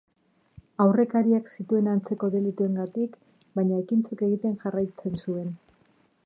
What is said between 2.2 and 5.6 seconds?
delituengatik, baina ekintzok egiten jarraitzen zuen.